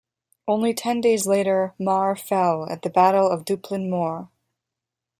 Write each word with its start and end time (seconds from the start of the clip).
Only 0.47 0.73
ten 0.73 0.99
days 0.99 1.27
later 1.27 1.75
Mar 1.77 2.15
fell 2.15 2.67
at 2.71 2.81
the 2.81 2.89
Battle 2.89 3.29
of 3.29 3.45
Dupplin 3.45 3.87
Moor. 3.87 4.31